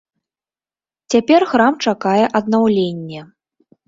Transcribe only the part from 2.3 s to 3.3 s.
аднаўленне.